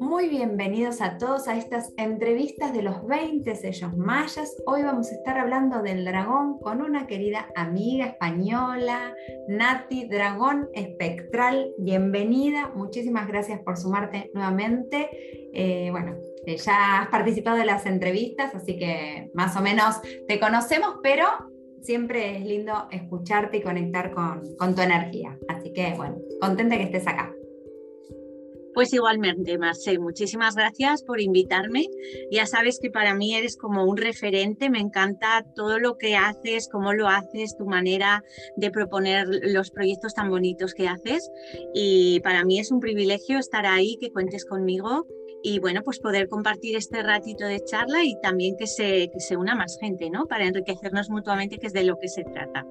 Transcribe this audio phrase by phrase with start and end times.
[0.00, 4.56] Muy bienvenidos a todos a estas entrevistas de los 20 sellos mayas.
[4.66, 9.14] Hoy vamos a estar hablando del dragón con una querida amiga española,
[9.46, 11.72] Nati, dragón espectral.
[11.78, 15.08] Bienvenida, muchísimas gracias por sumarte nuevamente.
[15.54, 20.40] Eh, bueno, eh, ya has participado de las entrevistas, así que más o menos te
[20.40, 21.26] conocemos, pero
[21.82, 25.38] siempre es lindo escucharte y conectar con, con tu energía.
[25.48, 27.32] Así que bueno, contenta que estés acá.
[28.78, 31.86] Pues igualmente, Marce, muchísimas gracias por invitarme.
[32.30, 36.68] Ya sabes que para mí eres como un referente, me encanta todo lo que haces,
[36.70, 38.22] cómo lo haces, tu manera
[38.56, 41.28] de proponer los proyectos tan bonitos que haces.
[41.74, 45.06] Y para mí es un privilegio estar ahí, que cuentes conmigo
[45.42, 49.36] y bueno, pues poder compartir este ratito de charla y también que se, que se
[49.36, 50.26] una más gente, ¿no?
[50.26, 52.66] Para enriquecernos mutuamente, que es de lo que se trata.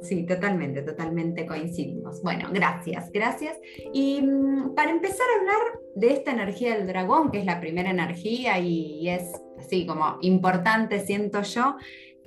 [0.00, 2.22] Sí, totalmente, totalmente coincidimos.
[2.22, 3.56] Bueno, gracias, gracias.
[3.92, 7.90] Y mm, para empezar a hablar de esta energía del dragón, que es la primera
[7.90, 11.76] energía y, es así como importante, siento yo,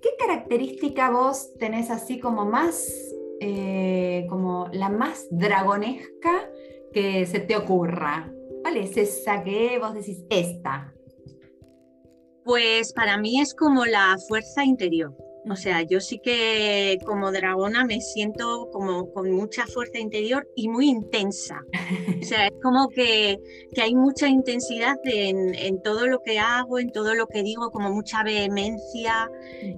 [0.01, 2.91] ¿qué característica vos tenés así como más,
[3.39, 6.49] eh, como la más dragonesca
[6.91, 8.33] que se te ocurra?
[8.61, 10.93] ¿Cuál es esa que vos decís, esta?
[12.43, 15.15] Pues para mí es como la fuerza interior.
[15.49, 20.69] O sea, yo sí que como dragona me siento como con mucha fuerza interior y
[20.69, 21.61] muy intensa.
[22.21, 23.39] O sea, es como que,
[23.73, 27.71] que hay mucha intensidad en, en, todo lo que hago, en todo lo que digo,
[27.71, 29.29] como mucha vehemencia,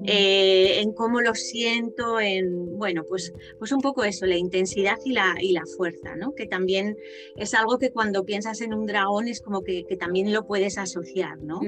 [0.05, 5.13] eh, en cómo lo siento, en, bueno, pues, pues un poco eso, la intensidad y
[5.13, 6.33] la, y la fuerza, ¿no?
[6.35, 6.97] Que también
[7.37, 10.77] es algo que cuando piensas en un dragón es como que, que también lo puedes
[10.77, 11.61] asociar, ¿no?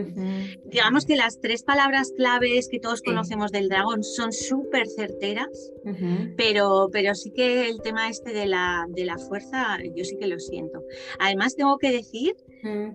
[0.66, 5.72] Digamos que las tres palabras claves que todos conocemos del dragón son súper certeras,
[6.38, 10.28] pero, pero sí que el tema este de la, de la fuerza, yo sí que
[10.28, 10.84] lo siento.
[11.20, 12.36] Además, tengo que decir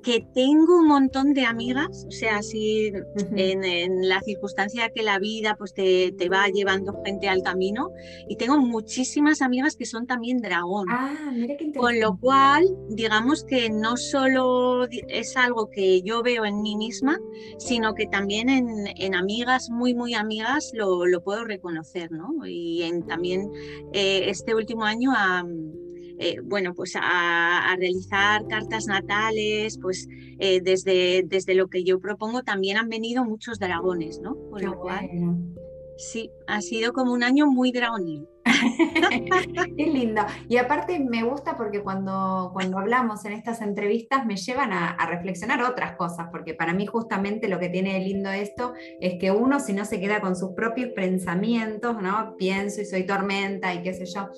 [0.02, 2.92] que tengo un montón de amigas, o sea, si
[3.36, 7.90] en, la circunstancia que la vida pues te, te, va llevando gente al camino,
[8.28, 10.86] y tengo muchísimas amigas que son también dragón.
[10.90, 11.32] Ah,
[11.76, 17.18] Con lo cual, digamos que no solo es algo que yo veo en mí misma,
[17.58, 22.46] sino que también en, en amigas muy, muy amigas lo, lo, puedo reconocer, ¿no?
[22.46, 23.50] Y en, también
[23.92, 25.44] eh, este último año a
[26.22, 30.06] eh, bueno, pues a, realizar cartas natales, pues
[30.38, 34.36] eh, desde, desde lo que yo propongo también han venido muchos dragones, ¿no?
[34.50, 35.08] Por lo cual,
[35.96, 38.28] sí, ha sido como un año muy dragonil.
[39.76, 40.22] Qué lindo.
[40.48, 45.62] Y aparte me gusta porque cuando, cuando hablamos en estas entrevistas me llevan a, reflexionar
[45.62, 49.58] otras cosas, porque para mí justamente lo que tiene de lindo esto es que uno
[49.58, 52.36] si no se queda con sus propios pensamientos, ¿no?
[52.36, 54.28] Pienso y soy tormenta y qué sé yo.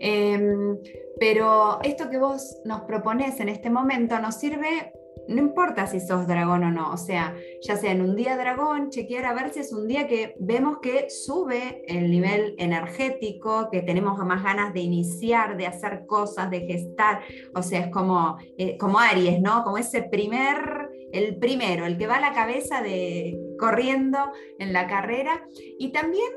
[0.00, 0.78] Em,
[1.18, 4.92] pero esto que vos nos propones en este momento nos sirve
[5.28, 8.90] no importa si sos dragón o no, o sea, ya sea en un día dragón,
[8.90, 13.82] chequear a ver si es un día que vemos que sube el nivel energético, que
[13.82, 17.20] tenemos más ganas de iniciar, de hacer cosas, de gestar,
[17.54, 19.62] o sea, es como, eh, como Aries, ¿no?
[19.64, 24.18] Como ese primer, el primero, el que va a la cabeza de corriendo
[24.58, 25.46] en la carrera,
[25.78, 26.30] y también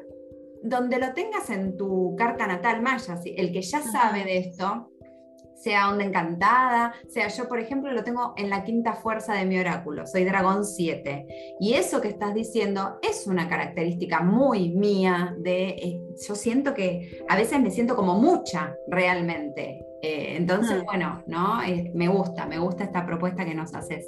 [0.64, 4.92] donde lo tengas en tu carta natal maya, el que ya sabe de esto,
[5.56, 9.58] sea Onda Encantada, sea yo, por ejemplo, lo tengo en la quinta fuerza de mi
[9.58, 11.56] oráculo, soy dragón 7.
[11.60, 17.24] Y eso que estás diciendo es una característica muy mía de, eh, yo siento que
[17.28, 19.86] a veces me siento como mucha realmente.
[20.02, 20.86] Eh, entonces, mm.
[20.86, 21.64] bueno, ¿no?
[21.64, 24.08] Eh, me gusta, me gusta esta propuesta que nos haces.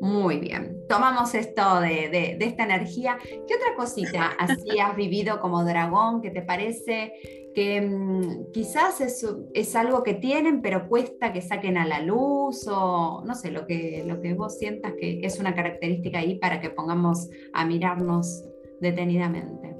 [0.00, 3.18] Muy bien, tomamos esto de, de, de esta energía.
[3.22, 7.14] ¿Qué otra cosita así has vivido como dragón que te parece
[7.54, 12.66] que mm, quizás es, es, algo que tienen, pero cuesta que saquen a la luz
[12.68, 16.60] o no sé, lo que, lo que vos sientas que es una característica ahí para
[16.60, 18.44] que pongamos a mirarnos
[18.80, 19.79] detenidamente.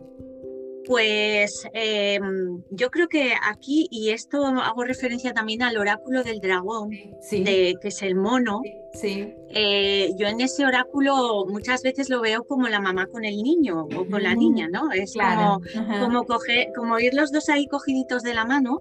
[0.91, 6.91] Pues em, yo creo que aquí, y esto hago referencia también al oráculo del dragón,
[6.91, 8.61] que es el mono.
[8.95, 9.33] Sí.
[9.51, 13.87] Eh, yo en ese oráculo muchas veces lo veo como la mamá con el niño
[13.97, 14.91] o con la niña, ¿no?
[14.91, 15.61] Es como,
[16.01, 16.27] como,
[16.75, 18.81] como ir los dos ahí cogiditos de la mano.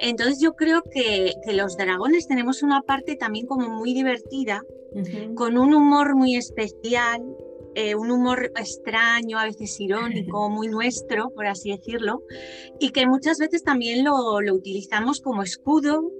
[0.00, 4.62] Entonces yo creo que, que los dragones tenemos una parte también como muy divertida,
[5.34, 7.20] con un humor muy especial,
[7.74, 12.22] eh, un humor extraño, a veces irónico, muy nuestro, por así decirlo,
[12.78, 16.10] y que muchas veces también lo, lo utilizamos como escudo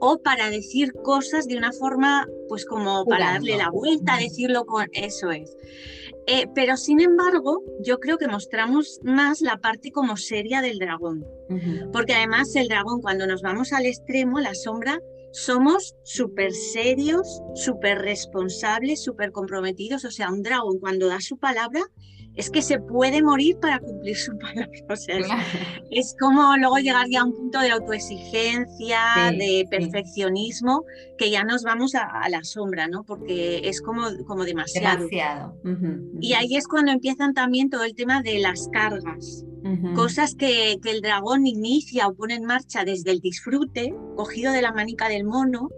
[0.00, 4.88] o para decir cosas de una forma, pues como para darle la vuelta, decirlo con
[4.92, 5.56] eso es.
[6.26, 11.26] Eh, pero sin embargo, yo creo que mostramos más la parte como seria del dragón.
[11.92, 15.00] Porque además el dragón, cuando nos vamos al extremo, la sombra,
[15.32, 20.04] somos súper serios, súper responsables, súper comprometidos.
[20.04, 21.82] O sea, un dragón cuando da su palabra
[22.36, 24.70] es que se puede morir para cumplir su palabra.
[24.88, 25.18] O sea,
[25.90, 29.00] es, como luego llegar ya a un punto de autoexigencia,
[29.36, 30.84] de perfeccionismo,
[31.20, 33.04] que ya nos vamos a, la sombra, ¿no?
[33.04, 35.06] Porque es como, como demasiado.
[35.06, 35.54] Demasiado.
[36.18, 39.44] Y ahí es cuando empiezan también todo el tema de las cargas.
[39.94, 44.72] Cosas que, el dragón inicia o pone en marcha desde el disfrute, cogido de la
[44.72, 45.68] manica del mono.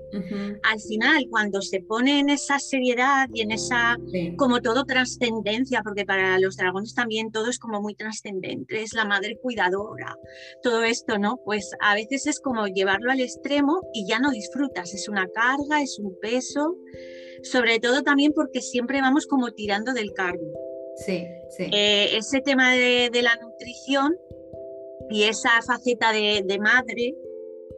[0.62, 3.96] Al final, cuando se pone en esa seriedad y en esa,
[4.36, 9.04] como todo trascendencia, porque para los dragones también todo es como muy trascendente, es la
[9.04, 10.16] madre cuidadora,
[10.62, 11.38] todo esto, ¿no?
[11.44, 15.82] Pues a veces es como llevarlo al extremo y ya no disfrutas, es una carga,
[15.82, 16.76] es un peso,
[17.43, 20.46] sobre todo también porque siempre vamos como tirando del cargo.
[20.96, 21.26] Sí,
[21.56, 21.64] sí.
[21.73, 24.17] Eh, ese tema de, la nutrición
[25.11, 27.14] y esa faceta de, madre,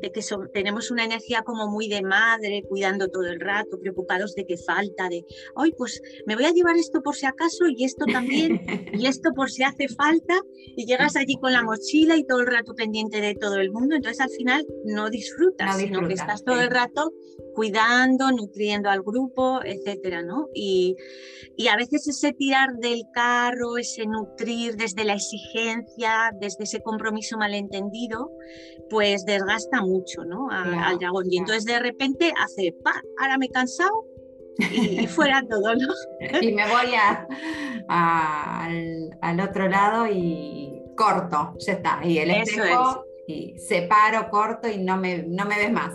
[0.00, 0.20] de que
[0.52, 5.08] tenemos una energía como muy de madre, cuidando todo el rato, preocupados de que falta,
[5.08, 5.24] de,
[5.54, 8.60] hoy pues me voy a llevar esto por si acaso y esto también,
[8.92, 10.34] y esto por si hace falta,
[10.76, 13.96] y llegas allí con la mochila y todo el rato pendiente de todo el mundo,
[13.96, 17.12] entonces al final no disfrutas, sino que estás todo el rato
[17.54, 20.48] cuidando, nutriendo al grupo, etcétera, ¿no?
[20.54, 20.96] Y,
[21.56, 27.38] y, a veces ese tirar del carro, ese nutrir desde la exigencia, desde ese compromiso
[27.38, 28.30] malentendido,
[28.90, 30.48] pues desgasta mucho, ¿no?
[30.50, 31.26] al dragón.
[31.30, 34.04] Y entonces de repente hace, pa, ahora me he cansado,
[34.58, 36.40] y, fuera todo, ¿no?
[36.40, 37.26] y me voy a,
[37.88, 42.00] al, al, otro lado y corto, ya está.
[42.04, 45.94] Y el espejo, y separo, corto y no me, no me ves más.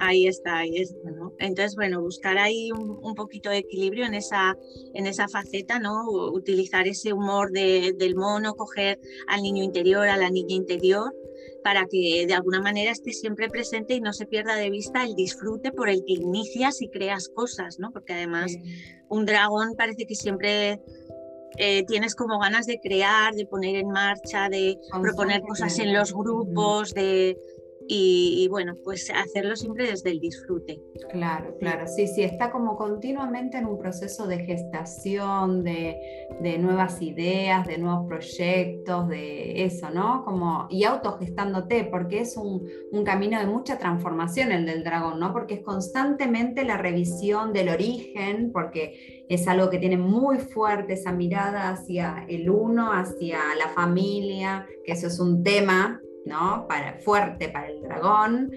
[0.00, 1.32] Ahí está, ahí está, ¿no?
[1.38, 4.56] Entonces, bueno, buscar ahí un, poquito de equilibrio en esa,
[4.94, 6.04] en esa faceta, ¿no?
[6.32, 8.98] Utilizar ese humor del mono, coger
[9.28, 11.12] al niño interior, a la niña interior,
[11.64, 15.14] para que de alguna manera esté siempre presente y no se pierda de vista el
[15.14, 17.90] disfrute por el que inicias y creas cosas, ¿no?
[17.90, 18.56] Porque además
[19.08, 20.80] un dragón parece que siempre
[21.58, 26.12] eh, tienes como ganas de crear, de poner en marcha, de proponer cosas en los
[26.12, 27.36] grupos, de,
[27.88, 30.80] y, bueno, pues hacerlo siempre desde el disfrute.
[31.10, 35.96] Claro, claro, sí, sí, está como continuamente en un proceso de gestación, de,
[36.58, 40.24] nuevas ideas, de nuevos proyectos, de eso, ¿no?
[40.24, 45.32] Como, y autogestándote, porque es un, un camino de mucha transformación el del dragón, ¿no?
[45.32, 51.12] Porque es constantemente la revisión del origen, porque es algo que tiene muy fuerte esa
[51.12, 56.66] mirada hacia el uno, hacia la familia, que eso es un tema ¿no?
[56.68, 58.50] Para, fuerte para el dragón.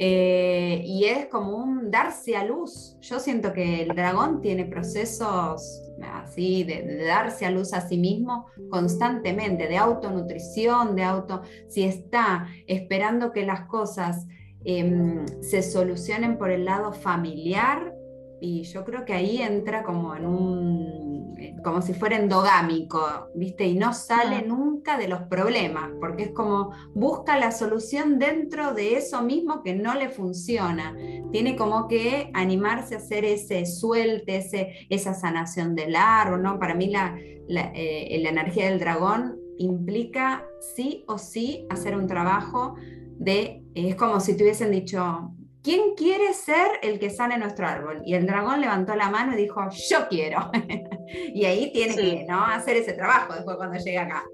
[0.00, 2.96] Eh, y es como un darse a luz.
[3.00, 8.46] Yo siento que el dragón tiene procesos así de, darse a luz a sí mismo
[8.70, 11.42] constantemente, de autonutrición, de auto.
[11.68, 14.26] Si está esperando que las cosas
[14.64, 17.92] em, se solucionen por el lado familiar,
[18.40, 23.66] y yo creo que ahí entra como en un, eh, como si fuera endogámico, ¿viste?
[23.66, 28.96] Y no sale nunca de los problemas, porque es como busca la solución dentro de
[28.96, 30.96] eso mismo que no le funciona.
[31.32, 36.58] Tiene como que animarse a hacer ese suelte, ese, esa sanación del árbol, ¿no?
[36.58, 37.16] Para mí la,
[37.48, 40.44] la, eh, la energía del dragón implica
[40.74, 42.76] sí o sí hacer un trabajo
[43.18, 48.02] de, es como si te hubiesen dicho, ¿quién quiere ser el que sane nuestro árbol?
[48.04, 50.50] Y el dragón levantó la mano y dijo, yo quiero.
[51.34, 52.44] y ahí tiene que ¿no?
[52.44, 54.24] hacer ese trabajo después cuando llegue acá.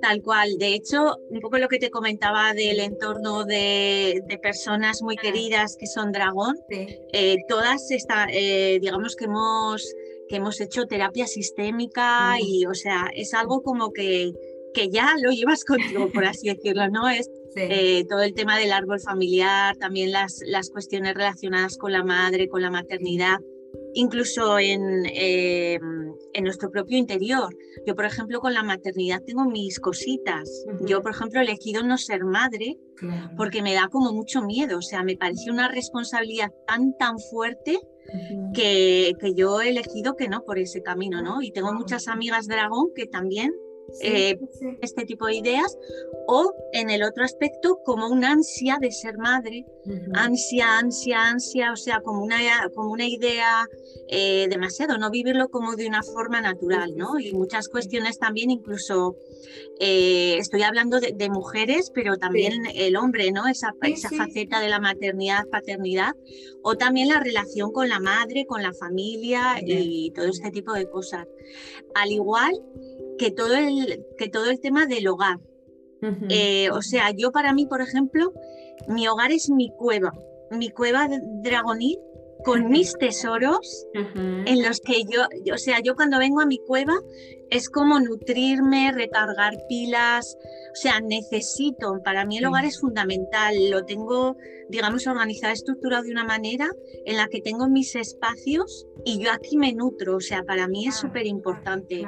[0.00, 0.58] Tal cual.
[0.58, 5.22] De hecho, un poco lo que te comentaba del entorno de, personas muy ah.
[5.22, 9.94] queridas que son dragón, eh, todas está, eh, digamos que hemos,
[10.28, 14.32] que hemos hecho terapia sistémica y, o sea, es algo como que,
[14.72, 17.08] que ya lo llevas contigo, por así decirlo, ¿no?
[17.08, 17.28] Es
[17.58, 22.48] eh, todo el tema del árbol familiar, también las, las cuestiones relacionadas con la madre,
[22.48, 23.38] con la maternidad,
[23.94, 25.78] incluso en, eh,
[26.32, 27.54] en nuestro propio interior.
[27.86, 30.64] Yo, por ejemplo, con la maternidad tengo mis cositas.
[30.86, 32.78] Yo, por ejemplo, he elegido no ser madre
[33.36, 37.78] porque me da como mucho miedo, o sea, me parece una responsabilidad tan, tan fuerte.
[38.54, 41.42] que, que, yo he elegido que no por ese camino, ¿no?
[41.42, 43.52] Y tengo muchas amigas dragón que también
[44.00, 44.38] eh,
[44.80, 45.76] este tipo de ideas,
[46.26, 49.64] o en el otro aspecto como un ansia de ser madre,
[50.14, 52.36] ansia, ansia, ansia, o sea, como una,
[52.74, 53.66] como una idea
[54.08, 57.18] eh, demasiado, no vivirlo como de una forma natural, ¿no?
[57.18, 59.16] Y muchas cuestiones también, incluso
[59.80, 63.46] eh, estoy hablando de, mujeres, pero también el hombre, ¿no?
[63.46, 66.12] Esa, esa faceta de la maternidad, paternidad,
[66.62, 70.88] o también la relación con la madre, con la familia y todo este tipo de
[70.88, 71.26] cosas.
[71.94, 72.52] Al igual
[73.18, 75.38] que todo el, que todo el tema del hogar.
[76.28, 78.32] Eh, o sea, yo para mí, por ejemplo,
[78.86, 80.12] mi hogar es mi cueva,
[80.50, 81.98] mi cueva de dragonil
[82.44, 85.22] con mis tesoros en los que yo,
[85.52, 86.94] o sea, yo cuando vengo a mi cueva
[87.50, 90.36] es como nutrirme, recargar pilas,
[90.72, 94.36] o sea, necesito, para mí el hogar es fundamental, lo tengo,
[94.68, 96.70] digamos, organizado, estructurado de una manera
[97.06, 100.86] en la que tengo mis espacios y yo aquí me nutro, o sea, para mí
[100.86, 102.04] es súper importante.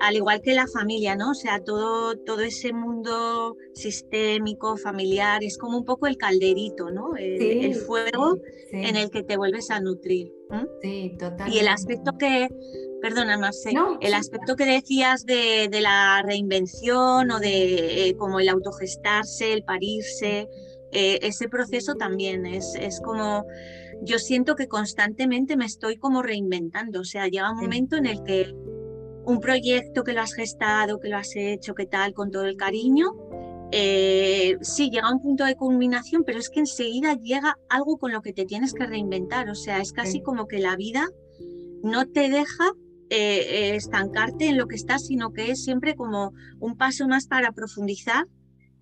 [0.00, 1.30] Al igual que la familia, ¿no?
[1.30, 7.16] O sea, todo, todo ese mundo sistémico, familiar, es como un poco el calderito, ¿no?
[7.16, 8.38] El, fuego
[8.72, 10.32] en el que te vuelves a nutrir.
[10.82, 11.56] Sí, totalmente.
[11.56, 12.48] Y el aspecto que,
[13.00, 13.62] perdona, más
[14.00, 20.48] el aspecto que decías de, la reinvención o de eh, como el autogestarse, el parirse,
[20.92, 23.44] eh, ese proceso también es, es como
[24.02, 28.22] yo siento que constantemente me estoy como reinventando, o sea, llega un momento en el
[28.22, 28.54] que
[29.26, 32.56] un proyecto que lo has gestado, que lo has hecho, que tal, con todo el
[32.56, 33.12] cariño,
[33.76, 38.12] eh, sí, llega a un punto de culminación, pero es que enseguida llega algo con
[38.12, 39.48] lo que te tienes que reinventar.
[39.50, 41.08] O sea, es casi como que la vida
[41.82, 42.72] no te deja
[43.10, 47.26] eh, eh, estancarte en lo que estás, sino que es siempre como un paso más
[47.26, 48.26] para profundizar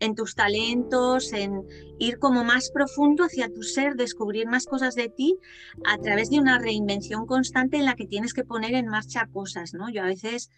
[0.02, 1.62] en tus talentos, en
[1.98, 5.38] ir como más profundo hacia tu ser, descubrir más cosas de ti
[5.84, 9.74] a través de una reinvención constante en la que tienes que poner en marcha cosas,
[9.74, 9.88] ¿no?
[9.90, 10.50] Yo a veces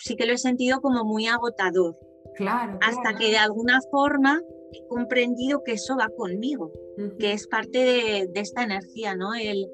[0.00, 1.96] sí que lo he sentido como muy agotador.
[2.36, 2.78] Claro.
[2.82, 4.40] Hasta que de alguna forma
[4.72, 6.70] he comprendido que eso va conmigo,
[7.18, 9.34] que es parte de, de, esta energía, ¿no?
[9.34, 9.66] El,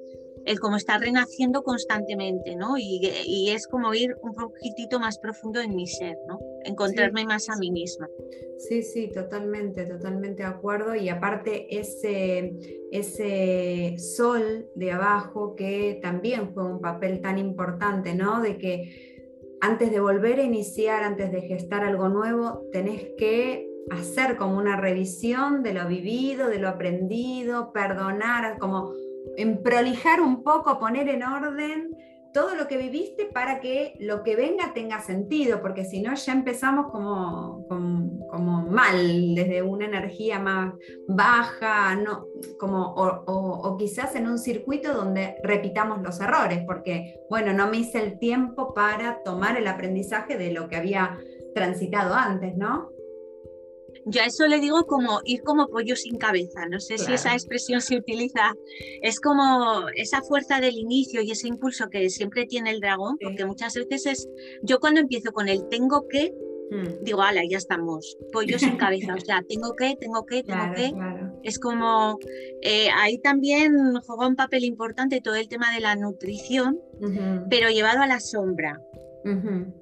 [0.45, 2.77] el como estar renaciendo constantemente, ¿no?
[2.79, 6.39] Y, es como ir un poquitito más profundo en mi ser, ¿no?
[6.65, 8.09] Encontrarme más a mí misma.
[8.59, 10.95] Sí, sí, totalmente, totalmente de acuerdo.
[10.95, 12.55] Y aparte ese,
[12.91, 18.41] ese sol de abajo que también fue un papel tan importante, ¿no?
[18.41, 24.37] De que antes de volver a iniciar, antes de gestar algo nuevo, tenés que hacer
[24.37, 28.93] como una revisión de lo vivido, de lo aprendido, perdonar, como
[29.37, 31.97] en prolijar un poco, poner en orden
[32.35, 36.33] todo lo que viviste para que lo que venga tenga sentido, porque si no ya
[36.33, 40.75] empezamos como, como, mal, desde una energía más
[41.07, 42.27] baja, no,
[42.59, 48.03] como, o, quizás en un circuito donde repitamos los errores, porque bueno, no me hice
[48.03, 51.17] el tiempo para tomar el aprendizaje de lo que había
[51.55, 52.91] transitado antes, ¿no?
[54.07, 56.67] Yo a eso le digo como ir como pollo sin cabeza.
[56.69, 58.55] No sé si esa expresión se utiliza.
[59.03, 63.47] Es como esa fuerza del inicio y ese impulso que siempre tiene el dragón, porque
[63.47, 64.29] muchas veces es,
[64.63, 66.35] yo cuando empiezo con el tengo que,
[66.71, 67.05] hmm.
[67.05, 69.15] digo, ala, ya estamos, pollo sin cabeza.
[69.15, 70.93] O sea, tengo que, tengo que, tengo que.
[71.43, 72.19] Es como,
[72.63, 73.75] eh, ahí también
[74.07, 76.79] juega un papel importante todo el tema de la nutrición,
[77.49, 78.81] pero llevado a la sombra.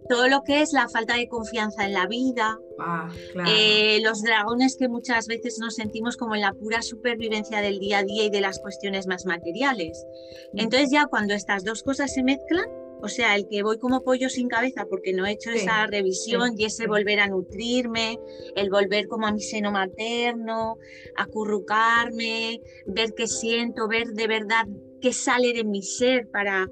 [0.09, 3.09] Todo lo que es la falta de confianza en la vida, ah,
[3.49, 7.99] eh, los dragones que muchas veces nos sentimos como en la pura supervivencia del día
[7.99, 10.07] a día y de las cuestiones más materiales.
[10.55, 12.67] Entonces ya cuando estas dos cosas se mezclan,
[13.03, 16.55] o sea, el que voy como pollo sin cabeza porque no he hecho esa revisión
[16.57, 18.21] y ese volver a nutrirme,
[18.55, 20.79] el volver como a mi seno materno,
[21.17, 24.69] acurrucarme, ver qué siento, ver de verdad
[25.01, 26.71] qué sale de mi ser para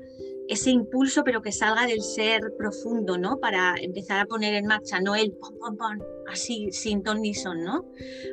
[0.51, 3.39] ese impulso, pero que salga del ser profundo, ¿no?
[3.39, 7.35] Para empezar a poner en marcha, no el pom, pom, pom, así, sin ton ni
[7.35, 7.85] son, ¿no?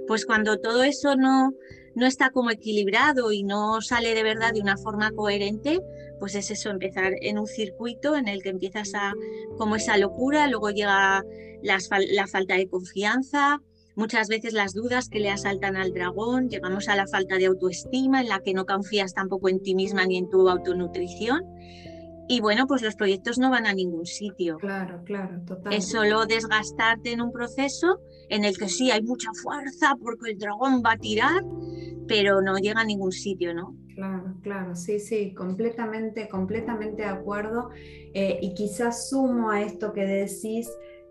[0.08, 1.54] Pues cuando todo eso no,
[1.94, 5.80] no está como equilibrado y no sale de verdad de una forma coherente,
[6.20, 9.14] pues es eso, empezar en un circuito en el que empiezas a,
[9.60, 11.24] como esa locura, luego llega
[11.62, 13.62] la falta de confianza,
[13.96, 18.22] muchas veces las dudas que le asaltan al dragón, llegamos a la falta de autoestima
[18.22, 21.44] en la que no confías tampoco en ti misma ni en tu autonutrición
[22.28, 24.58] y bueno, pues los proyectos no van a ningún sitio.
[24.58, 25.74] Claro, claro, total.
[25.74, 30.38] Es solo desgastarte en un proceso en el que sí hay mucha fuerza porque el
[30.38, 31.44] dragón va a tirar,
[32.08, 33.76] pero no llega a ningún sitio, ¿no?
[33.96, 37.70] Claro, claro, sí, sí, completamente, completamente de acuerdo.
[38.14, 40.70] Eh, y quizás sumo a esto que decís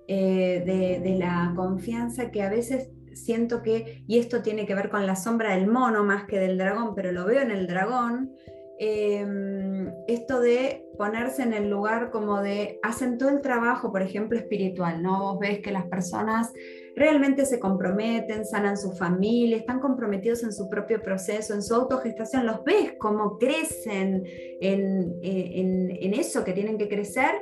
[0.08, 4.90] eh, de, de la confianza que a veces siento que, y esto tiene que ver
[4.90, 8.36] con la sombra del mono más que del dragón, pero lo veo en el dragón,
[8.78, 14.38] Em, esto de ponerse en el lugar como de, hacen todo el trabajo, por ejemplo,
[14.38, 15.20] espiritual, ¿no?
[15.20, 16.52] Vos ves que las personas
[16.96, 22.46] realmente se comprometen, sanan su familia, están comprometidos en su propio proceso, en su autogestación,
[22.46, 24.24] los ves cómo crecen
[24.62, 27.32] en, en, eso que tienen que crecer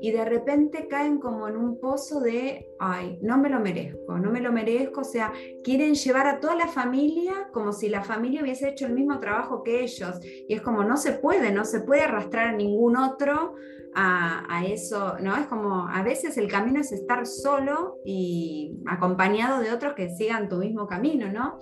[0.00, 4.30] y de repente caen como en un pozo de, ay, no me lo merezco, no
[4.30, 8.40] me lo merezco, o sea, quieren llevar a toda la familia como si la familia
[8.40, 11.80] hubiese hecho el mismo trabajo que ellos y es como no se puede, no se
[11.80, 13.56] puede arrastrar a ningún otro
[13.94, 15.36] a, eso, ¿no?
[15.36, 20.48] Es como a veces el camino es estar solo y acompañado de otros que sigan
[20.48, 21.58] tu mismo camino, ¿no?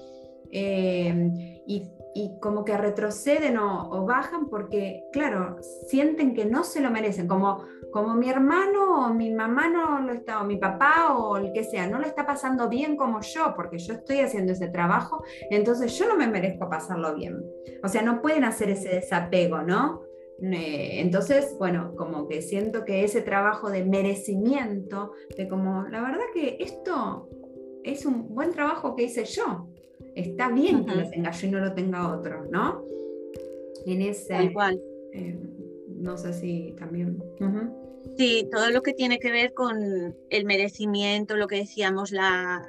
[0.51, 1.91] Eh, y,
[2.43, 5.57] como que retroceden o, bajan porque, claro,
[5.89, 10.13] sienten que no se lo merecen, como, como mi hermano o mi mamá no lo
[10.13, 13.55] está, o mi papá o el que sea, no lo está pasando bien como yo,
[13.55, 17.43] porque yo estoy haciendo ese trabajo, entonces yo no me merezco pasarlo bien.
[17.83, 20.03] O sea, no pueden hacer ese desapego, ¿no?
[20.43, 26.57] Entonces, bueno, como que siento que ese trabajo de merecimiento, de como, la verdad que
[26.61, 27.29] esto
[27.85, 29.69] es un buen trabajo que hice yo.
[30.15, 32.85] Está bien que lo tenga yo y no lo tenga otro, ¿no?
[33.87, 34.45] En ese...
[34.45, 34.81] Igual.
[35.13, 35.39] Eh,
[35.89, 37.23] no sé si también...
[38.17, 42.67] Sí, todo lo que tiene que ver con el merecimiento, lo que decíamos, la,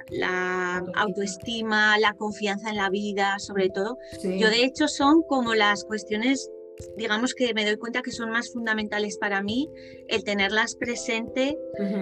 [0.94, 3.96] autoestima, la confianza en la vida, sobre todo.
[4.22, 6.50] Yo de hecho son como las cuestiones
[6.96, 9.68] digamos que me doy cuenta que son más fundamentales para mí
[10.08, 11.58] el tenerlas presente,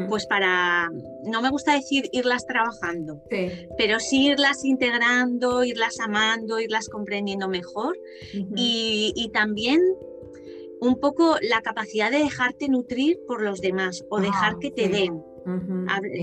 [0.09, 0.89] pues para,
[1.25, 3.23] no me gusta decir irlas trabajando,
[3.77, 7.99] pero sí irlas integrando, irlas amando, irlas comprendiendo mejor.
[8.57, 9.81] Y, también
[10.81, 15.23] un poco la capacidad de dejarte nutrir por los demás o dejar que te den.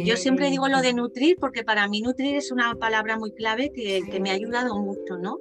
[0.05, 3.71] Yo siempre digo lo de nutrir porque para mí nutrir es una palabra muy clave
[3.73, 5.37] que, que me ha ayudado mucho, ¿no?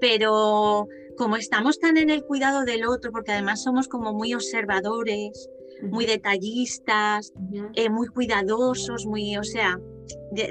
[0.00, 5.48] Pero como estamos tan en el cuidado del otro, porque además somos como muy observadores,
[5.82, 7.32] muy detallistas,
[7.74, 9.78] eh, muy cuidadosos, muy, o sea,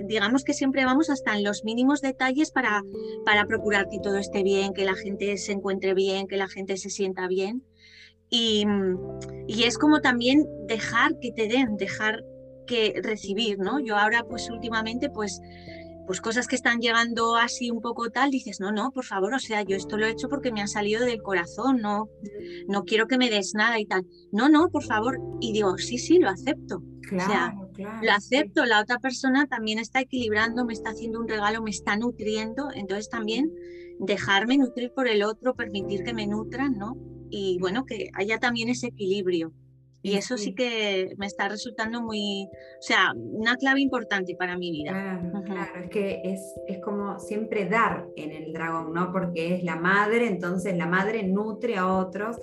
[0.04, 2.84] digamos que siempre vamos hasta en los mínimos detalles para,
[3.26, 6.78] para procurar que todo esté bien, que la gente se encuentre bien, que la gente
[6.78, 7.64] se sienta bien.
[8.30, 8.66] Y,
[9.48, 12.24] y es como también dejar que te den, dejar
[12.66, 13.80] que recibir, ¿no?
[13.80, 15.42] Yo ahora pues últimamente pues
[16.06, 19.40] pues cosas que están llegando así un poco tal, dices, no, no, por favor, o
[19.40, 22.10] sea, yo esto lo he hecho porque me ha salido del corazón, no,
[22.68, 24.06] no quiero que me des nada y tal.
[24.32, 25.20] No, no, por favor.
[25.42, 26.84] Y digo, sí, sí, lo acepto.
[27.02, 31.28] Claro, o sea, lo acepto, la otra persona también está equilibrando, me está haciendo un
[31.28, 33.52] regalo, me está nutriendo, entonces también
[34.00, 36.98] dejarme nutrir por el otro, permitir que me nutran, ¿no?
[37.30, 39.54] Y bueno, que haya también ese equilibrio.
[40.06, 44.70] Y eso sí que me está resultando muy, o sea, una clave importante para mi
[44.70, 44.92] vida.
[44.92, 49.12] Claro, claro, es que es, es, como siempre dar en el dragón, ¿no?
[49.12, 52.38] Porque es la madre, entonces la madre nutre a otros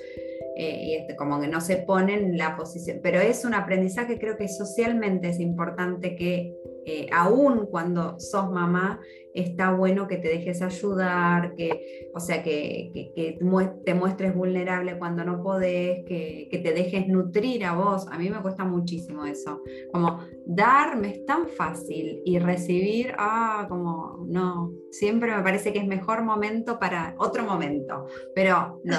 [0.57, 4.18] eh, y este, como que no se pone en la posición, pero es un aprendizaje,
[4.18, 9.01] creo que socialmente es importante que eh, aún cuando sos mamá,
[9.35, 13.38] está bueno que te dejes ayudar, que, o sea, que, que,
[13.85, 18.07] te muestres vulnerable cuando no podés, que, que, te dejes nutrir a vos.
[18.11, 19.62] A mí me cuesta muchísimo eso.
[19.92, 25.79] Como dar me es tan fácil y recibir, ah, como no, siempre me parece que
[25.79, 28.97] es mejor momento para otro momento, pero lo,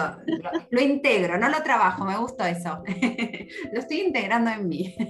[0.69, 2.81] lo integro, no lo trabajo, me gusta eso.
[3.73, 4.95] lo estoy integrando en mí.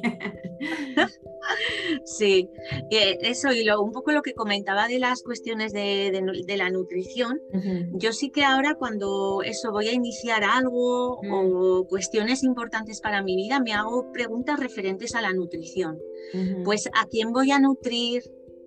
[2.05, 2.49] Sí,
[2.89, 6.11] eso y lo, un poco lo que comentaba de las cuestiones de,
[6.57, 7.41] la nutrición,
[7.93, 13.35] yo sí que ahora cuando eso voy a iniciar algo o cuestiones importantes para mi
[13.35, 15.99] vida, me hago preguntas referentes a la nutrición.
[16.63, 18.23] Pues a quién voy a nutrir,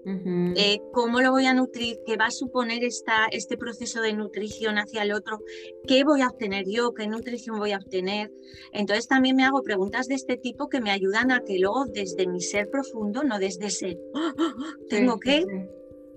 [0.08, 1.98] eh, ¿Cómo lo voy a nutrir?
[2.06, 5.40] ¿Qué va a suponer esta, este proceso de nutrición hacia el otro?
[5.86, 6.94] ¿Qué voy a obtener yo?
[6.94, 8.30] ¿Qué nutrición voy a obtener?
[8.72, 12.26] Entonces también me hago preguntas de este tipo que me ayudan a que luego desde
[12.28, 14.72] mi ser profundo, no desde ese, ¡Ah, ah, ah!
[14.88, 15.44] tengo que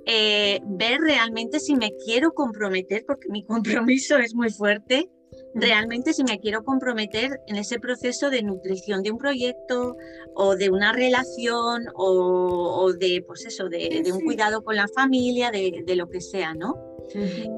[0.06, 5.10] eh, ver realmente si me quiero comprometer, porque mi compromiso es muy fuerte,
[5.53, 9.95] realmente si me quiero comprometer en ese proceso de nutrición de un proyecto
[10.35, 15.95] o de una relación o, de, pues eso, de, un cuidado con la familia, de,
[15.95, 16.75] lo que sea, ¿no?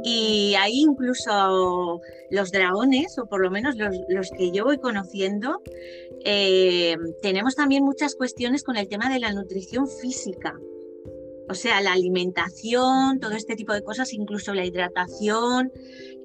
[0.04, 2.00] Y ahí incluso
[2.30, 5.62] los dragones, o por lo menos los, que yo voy conociendo,
[6.24, 10.58] eh, tenemos también muchas cuestiones con el tema de la nutrición física.
[11.52, 15.70] O sea, la alimentación, todo este tipo de cosas, incluso la hidratación.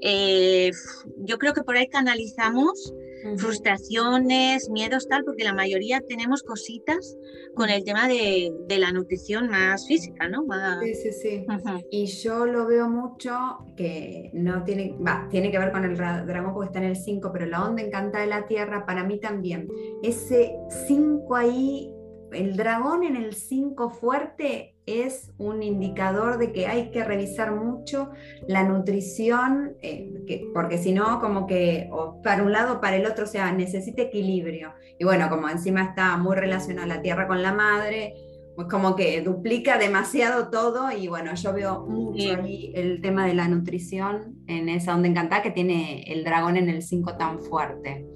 [0.03, 0.71] Eh,
[1.19, 2.93] yo creo que por ahí canalizamos
[3.39, 7.17] frustraciones, miedos, tal, porque la mayoría tenemos cositas
[7.55, 10.45] con el tema de, la nutrición más física, ¿no?
[10.83, 11.47] Sí, sí, sí.
[11.91, 16.53] Y yo lo veo mucho que no tiene, va, tiene que ver con el dragón
[16.55, 19.69] porque está en el 5, pero la onda encantada de la Tierra para mí también.
[20.03, 20.55] Ese
[20.87, 21.93] 5 ahí
[22.33, 28.11] el dragón en el 5 fuerte es un indicador de que hay que revisar mucho
[28.47, 30.13] la nutrición, eh,
[30.55, 31.91] porque si no, como que
[32.23, 34.73] para un lado o para el otro, o sea, necesita equilibrio.
[34.99, 38.15] Y bueno, como encima está muy relacionada la tierra con la madre,
[38.55, 43.35] pues como que duplica demasiado todo y bueno, yo veo mucho ahí el tema de
[43.35, 48.07] la nutrición en esa onda encantada que tiene el dragón en el 5 tan fuerte.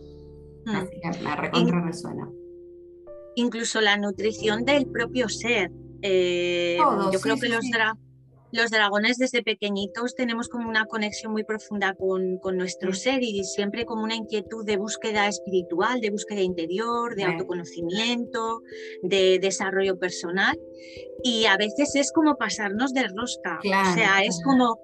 [0.64, 0.70] Mm.
[0.70, 2.30] Así que me recontra resuena
[3.34, 5.70] incluso la nutrición del propio ser.
[6.02, 6.78] Eh,
[7.12, 7.64] yo creo que los,
[8.52, 13.44] los, dragones desde pequeñitos tenemos como una conexión muy profunda con, con nuestro ser y
[13.44, 18.62] siempre como una inquietud de búsqueda espiritual, de búsqueda interior, de autoconocimiento,
[19.02, 20.58] de desarrollo personal.
[21.22, 23.58] Y a veces es como pasarnos de rosca.
[23.58, 24.78] o sea, es como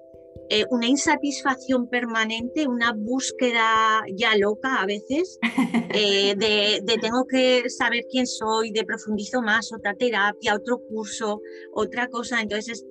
[0.49, 5.39] eh, una insatisfacción permanente, una búsqueda ya loca a veces,
[5.93, 11.41] eh, de, tengo que saber quién soy, de profundizo más, otra terapia, otro curso,
[11.73, 12.41] otra cosa.
[12.41, 12.85] Entonces,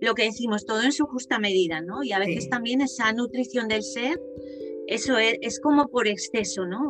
[0.00, 2.02] lo que decimos, todo en su justa medida, ¿no?
[2.02, 4.20] Y a veces también esa nutrición del ser,
[4.86, 6.80] eso es, como por exceso, ¿no?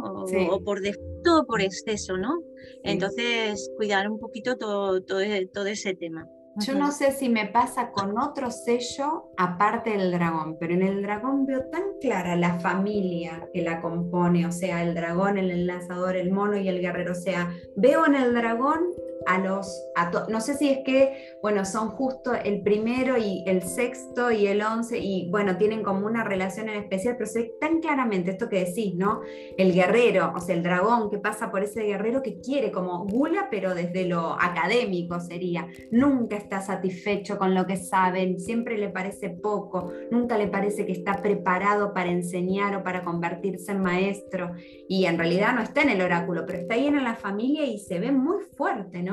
[0.51, 2.43] O, por defecto o por exceso, ¿no?
[2.83, 5.21] Entonces, cuidar un poquito todo, todo,
[5.53, 6.27] todo ese tema.
[6.57, 11.03] Yo no sé si me pasa con otro sello aparte del dragón, pero en el
[11.03, 16.17] dragón veo tan clara la familia que la compone, o sea, el dragón, el enlazador,
[16.17, 17.13] el mono y el guerrero.
[17.13, 18.81] O sea, veo en el dragón
[19.27, 19.85] a los,
[20.29, 24.63] no sé si es que, bueno, son justo el primero y el sexto y el
[24.63, 28.49] once y bueno, tienen como una relación en especial, pero se ve tan claramente esto
[28.49, 29.21] que decís, ¿no?
[29.59, 33.49] El guerrero, o sea, el dragón que pasa por ese guerrero que quiere como gula,
[33.51, 39.31] pero desde lo académico sería, nunca está satisfecho con lo que saben, siempre le parece
[39.31, 44.53] poco, nunca le parece que está preparado para enseñar o para convertirse en maestro
[44.89, 47.79] y en realidad no está en el oráculo, pero está ahí en la familia y
[47.79, 49.10] se ve muy fuerte, ¿no?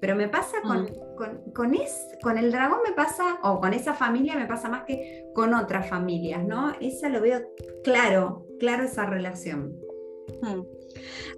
[0.00, 1.52] Pero me pasa con, mm.
[1.54, 1.74] con,
[2.20, 5.88] con, el dragón, me pasa, o con esa familia me pasa más que con otras
[5.88, 6.74] familias, ¿no?
[6.80, 7.42] Esa lo veo
[7.82, 9.78] claro, claro esa relación.
[10.42, 10.62] Mm.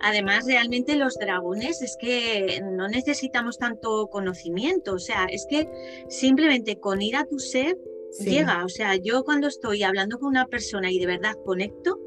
[0.01, 5.69] Además, realmente los dragones es que no necesitamos tanto conocimiento, o sea, es que
[6.09, 7.77] simplemente con ir a tu ser
[8.21, 11.99] llega, o sea, yo cuando estoy hablando con una persona y de verdad conecto,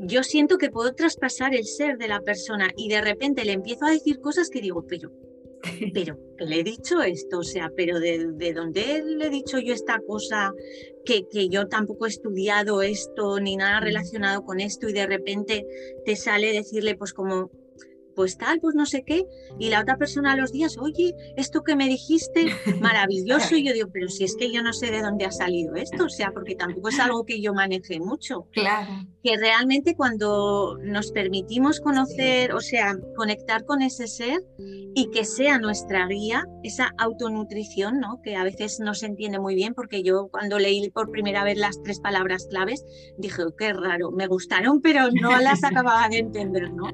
[0.00, 3.86] yo siento que puedo traspasar el ser de la persona y de repente le empiezo
[3.86, 5.12] a decir cosas que digo, pero,
[5.94, 7.38] pero, le he dicho esto?
[7.38, 10.52] O sea, pero ¿de, dónde le he dicho yo esta cosa
[11.04, 13.84] que, que, yo tampoco he estudiado esto ni nada mm.
[13.84, 15.66] relacionado con esto y de repente
[16.04, 17.50] te sale decirle pues como
[18.14, 19.24] pues tal, pues no sé qué,
[19.58, 22.46] y la otra persona a los días, oye, esto que me dijiste,
[22.80, 25.74] maravilloso, y yo digo, pero si es que yo no sé de dónde ha salido
[25.74, 28.48] esto, o sea, porque tampoco es algo que yo maneje mucho.
[28.52, 28.90] Claro.
[29.22, 35.58] Que realmente cuando nos permitimos conocer, o sea, conectar con ese ser y que sea
[35.58, 38.20] nuestra guía, esa autonutrición, ¿no?
[38.22, 41.58] Que a veces no se entiende muy bien, porque yo cuando leí por primera vez
[41.58, 42.84] las tres palabras claves,
[43.18, 46.88] dije, oh, qué raro, me gustaron, pero no las acababa de entender, ¿no?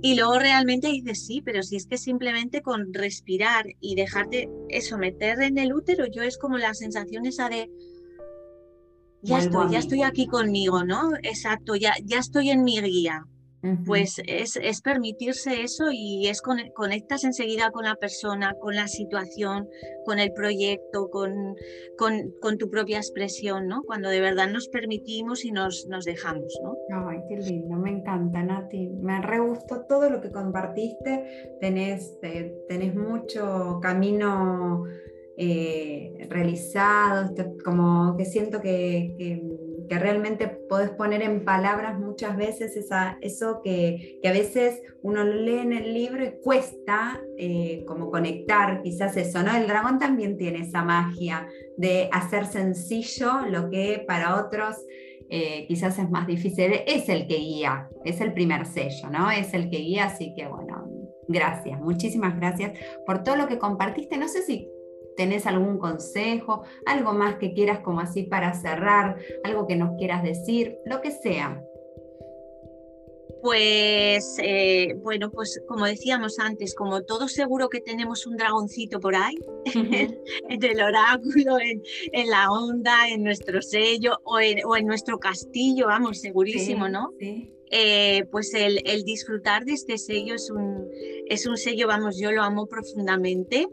[0.00, 4.96] Y luego realmente dices, sí, pero si es que simplemente con respirar y dejarte eso,
[4.96, 7.68] meter en el útero, yo es como la sensación esa de,
[9.22, 11.10] ya estoy, ya estoy aquí conmigo, ¿no?
[11.22, 13.26] Exacto, ya, ya estoy en mi guía.
[13.86, 19.68] Pues es, es, permitirse eso y es conectas enseguida con la persona, con la situación,
[20.04, 21.56] con el proyecto, con,
[21.96, 23.82] con, con, tu propia expresión, ¿no?
[23.82, 26.76] Cuando de verdad nos permitimos y nos, nos dejamos, ¿no?
[27.08, 28.90] Ay, qué lindo, me encanta, Nati.
[28.90, 31.56] Me re gustó todo lo que compartiste.
[31.60, 32.16] Tenés,
[32.68, 34.84] tenés mucho camino
[35.36, 39.57] eh, realizado, como que siento que que
[39.90, 45.72] realmente podés poner en palabras muchas veces esa, eso que, a veces uno lee en
[45.72, 49.56] el libro y cuesta eh, como conectar quizás eso, ¿no?
[49.56, 54.76] El dragón también tiene esa magia de hacer sencillo lo que para otros
[55.30, 59.30] eh, quizás es más difícil, es el que guía, es el primer sello, ¿no?
[59.30, 60.88] Es el que guía, así que bueno,
[61.28, 62.72] gracias, muchísimas gracias
[63.06, 64.16] por todo lo que compartiste.
[64.16, 64.68] No sé si
[65.18, 70.22] tenés algún consejo, algo más que quieras como así para cerrar, algo que nos quieras
[70.22, 71.60] decir, lo que sea.
[73.42, 79.16] Pues eh, bueno, pues como decíamos antes, como todo seguro que tenemos un dragoncito por
[79.16, 79.36] ahí,
[79.74, 86.88] en el oráculo, en, la onda, en nuestro sello o en, nuestro castillo, vamos, segurísimo,
[86.88, 87.12] ¿no?
[87.70, 90.88] eh, pues el, disfrutar de este sello es un,
[91.26, 93.66] es un sello, vamos, yo lo amo profundamente.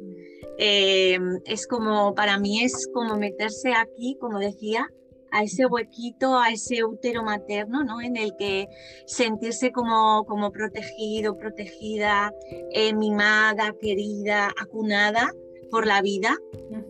[0.58, 4.88] Eh, es como, para mí es como meterse aquí, como decía,
[5.32, 8.00] a ese huequito, a ese útero materno, ¿no?
[8.02, 8.68] En el que
[9.06, 12.32] sentirse como, como protegido, protegida,
[12.72, 15.30] eh, mimada, querida, acunada
[15.72, 16.38] por la vida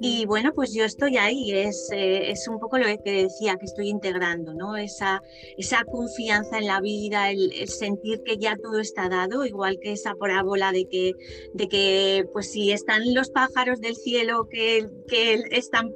[0.02, 3.66] y bueno, pues yo estoy ahí, es, eh, es un poco lo que decía, que
[3.66, 4.76] estoy integrando, ¿no?
[4.76, 5.22] Esa,
[5.58, 10.16] esa confianza en la vida, el, sentir que ya todo está dado, igual que esa
[10.16, 11.14] parábola de que,
[11.54, 15.92] de que pues si están los pájaros del cielo que, que están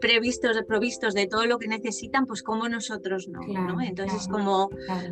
[0.00, 3.80] previstos, provistos de todo lo que necesitan, pues como nosotros no, ¿no?
[3.80, 4.68] Entonces como,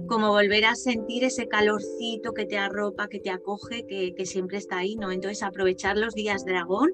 [0.06, 4.58] como volver a sentir ese calorcito que te arropa, que te acoge, que, que siempre
[4.58, 5.12] está ahí, ¿no?
[5.12, 6.90] Entonces aprovechar los días dragón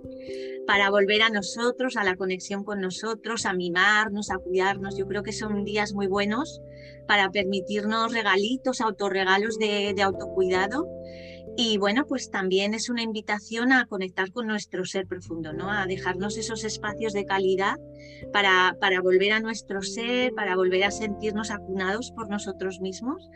[0.66, 4.98] para volver a nosotros, a la conexión con nosotros, a mimarnos, a cuidarnos.
[4.98, 6.60] Yo creo que son días muy buenos
[7.06, 10.86] para permitirnos regalitos, autorregalos de, de autocuidado
[11.60, 15.72] y bueno, pues también es una invitación a conectar con nuestro ser profundo, ¿no?
[15.72, 17.74] A dejarnos esos espacios de calidad
[18.32, 23.28] para, para volver a nuestro ser, para volver a sentirnos acunados por nosotros mismos.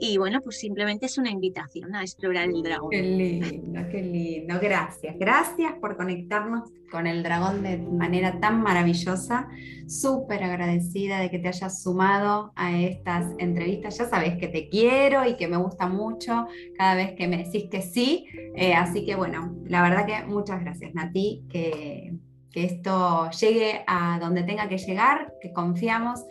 [0.00, 2.90] Y bueno, pues simplemente es una invitación a explorar el dragón.
[2.90, 4.58] Qué lindo, qué lindo.
[4.60, 5.16] Gracias.
[5.16, 9.48] Gracias por conectarnos con el dragón de manera tan maravillosa.
[9.86, 13.98] Súper agradecida de que te hayas sumado a estas entrevistas.
[13.98, 17.67] Ya sabes que te quiero y que me gusta mucho cada vez que me decís
[17.68, 18.26] que sí.
[18.54, 22.14] Eh, así que bueno, la verdad que muchas gracias, Nati, que,
[22.50, 26.24] que esto llegue a donde tenga que llegar, que confiamos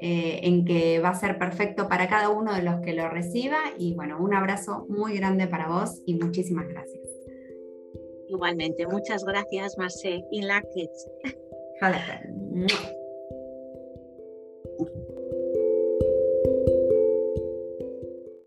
[0.00, 3.58] eh, en que va a ser perfecto para cada uno de los que lo reciba.
[3.78, 7.00] Y bueno, un abrazo muy grande para vos y muchísimas gracias.
[8.28, 10.24] Igualmente, muchas gracias, Marce.
[10.30, 10.62] In la